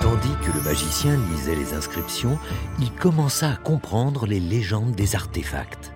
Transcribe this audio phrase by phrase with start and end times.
[0.00, 2.38] Tandis que le magicien lisait les inscriptions,
[2.78, 5.92] il commença à comprendre les légendes des artefacts.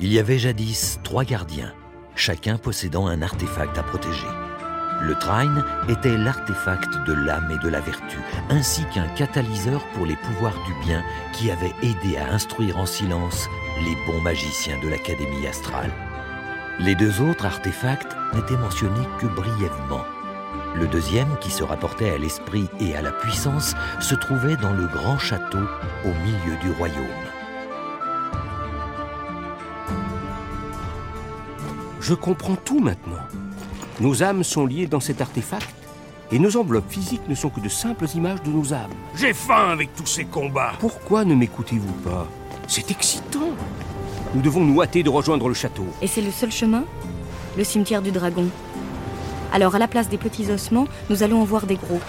[0.00, 1.72] Il y avait jadis trois gardiens,
[2.14, 4.26] chacun possédant un artefact à protéger.
[5.02, 8.18] Le Trine était l'artefact de l'âme et de la vertu,
[8.50, 11.02] ainsi qu'un catalyseur pour les pouvoirs du bien
[11.32, 13.48] qui avait aidé à instruire en silence
[13.84, 15.90] les bons magiciens de l'Académie astrale.
[16.78, 20.04] Les deux autres artefacts n'étaient mentionnés que brièvement.
[20.74, 24.86] Le deuxième, qui se rapportait à l'esprit et à la puissance, se trouvait dans le
[24.86, 25.58] grand château
[26.04, 27.04] au milieu du royaume.
[32.00, 33.20] Je comprends tout maintenant.
[34.00, 35.74] Nos âmes sont liées dans cet artefact
[36.32, 38.90] et nos enveloppes physiques ne sont que de simples images de nos âmes.
[39.14, 40.72] J'ai faim avec tous ces combats.
[40.80, 42.26] Pourquoi ne m'écoutez-vous pas?
[42.66, 43.50] C'est excitant.
[44.34, 45.86] Nous devons nous hâter de rejoindre le château.
[46.00, 46.84] Et c'est le seul chemin?
[47.58, 48.46] Le cimetière du dragon?
[49.52, 52.00] Alors à la place des petits ossements, nous allons en voir des gros.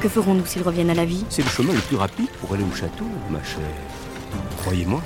[0.00, 2.62] Que ferons-nous s'ils reviennent à la vie C'est le chemin le plus rapide pour aller
[2.62, 3.60] au château, ma chère?
[4.58, 5.02] Croyez-moi.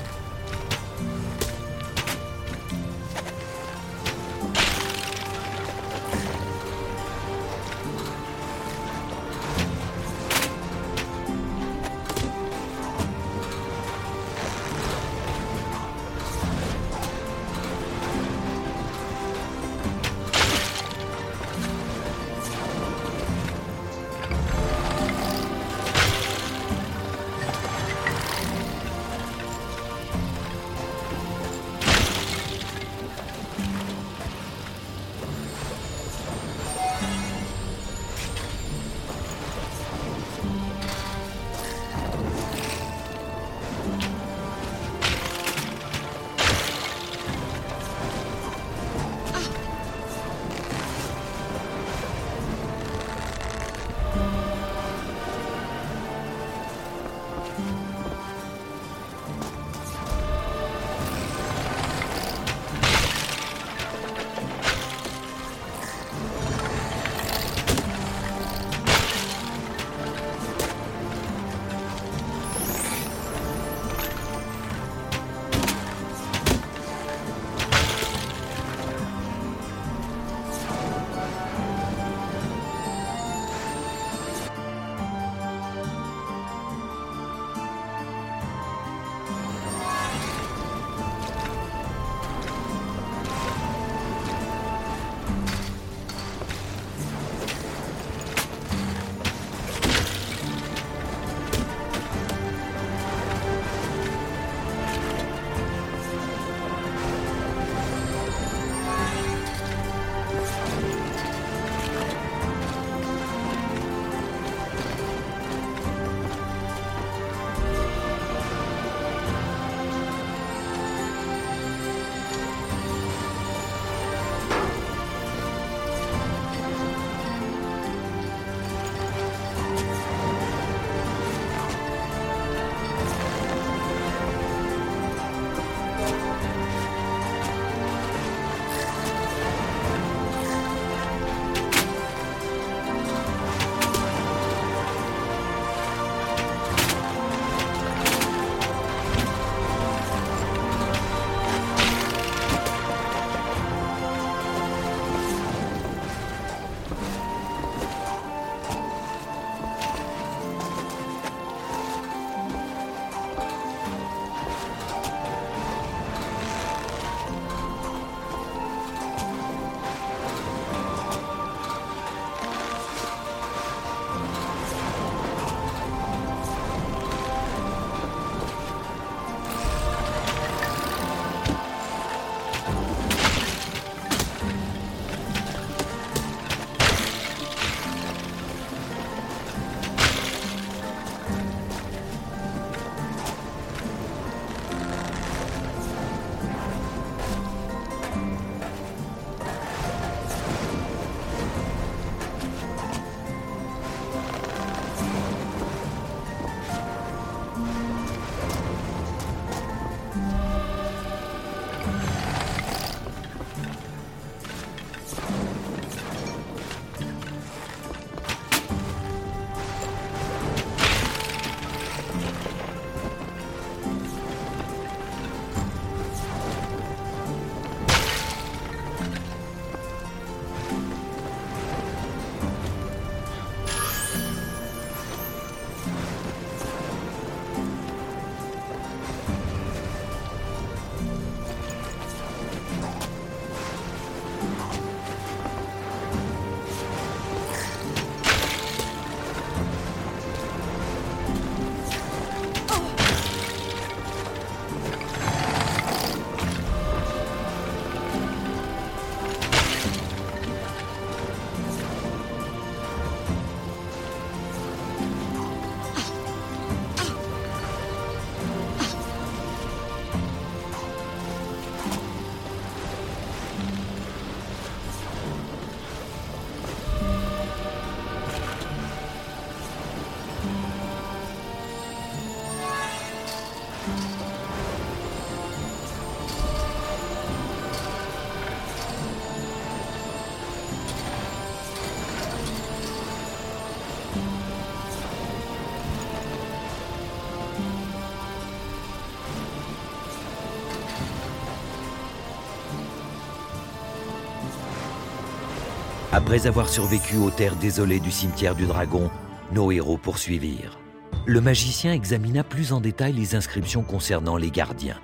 [306.10, 309.10] Après avoir survécu aux terres désolées du cimetière du dragon,
[309.52, 310.78] nos héros poursuivirent.
[311.26, 314.98] Le magicien examina plus en détail les inscriptions concernant les gardiens.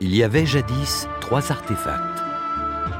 [0.00, 2.22] Il y avait jadis trois artefacts.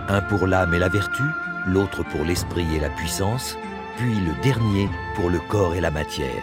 [0.08, 1.22] Un pour l'âme et la vertu,
[1.66, 3.56] l'autre pour l'esprit et la puissance,
[3.96, 6.42] puis le dernier pour le corps et la matière.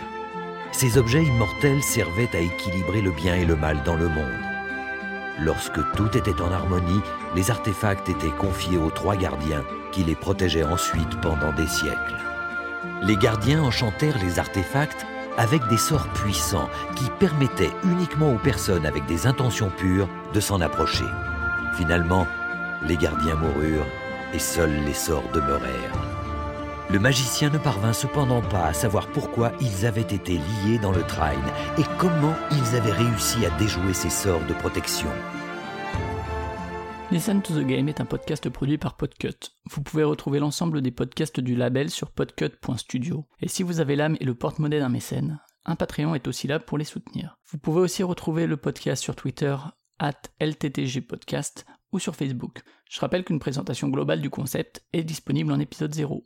[0.72, 4.49] Ces objets immortels servaient à équilibrer le bien et le mal dans le monde.
[5.42, 7.02] Lorsque tout était en harmonie,
[7.36, 12.18] les artefacts étaient confiés aux trois gardiens qui les protégeaient ensuite pendant des siècles.
[13.04, 15.06] Les gardiens enchantèrent les artefacts
[15.38, 20.60] avec des sorts puissants qui permettaient uniquement aux personnes avec des intentions pures de s'en
[20.60, 21.06] approcher.
[21.76, 22.28] Finalement,
[22.86, 23.88] les gardiens moururent
[24.34, 26.19] et seuls les sorts demeurèrent.
[26.92, 31.04] Le magicien ne parvint cependant pas à savoir pourquoi ils avaient été liés dans le
[31.04, 31.34] train
[31.78, 35.08] et comment ils avaient réussi à déjouer ces sorts de protection.
[37.12, 39.52] Listen to the Game est un podcast produit par Podcut.
[39.70, 43.28] Vous pouvez retrouver l'ensemble des podcasts du label sur podcut.studio.
[43.40, 46.60] Et si vous avez l'âme et le porte-monnaie d'un mécène, un Patreon est aussi là
[46.60, 47.38] pour les soutenir.
[47.52, 49.56] Vous pouvez aussi retrouver le podcast sur Twitter,
[50.00, 52.64] at LTTG Podcast, ou sur Facebook.
[52.90, 56.26] Je rappelle qu'une présentation globale du concept est disponible en épisode 0.